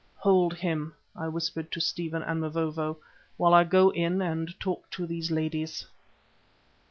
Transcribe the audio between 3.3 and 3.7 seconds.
"while I